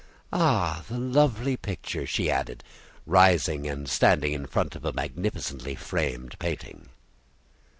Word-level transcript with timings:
Ah! 0.33 0.83
the 0.89 0.97
lovely 0.97 1.55
picture!" 1.55 2.07
she 2.07 2.31
added, 2.31 2.63
rising 3.05 3.67
and 3.67 3.87
standing 3.87 4.33
in 4.33 4.47
front 4.47 4.75
of 4.75 4.83
a 4.83 4.91
magnificently 4.91 5.75
framed 5.75 6.39
painting. 6.39 6.89